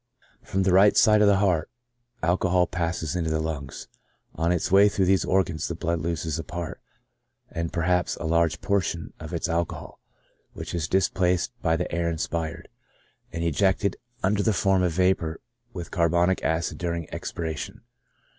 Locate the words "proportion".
8.61-9.13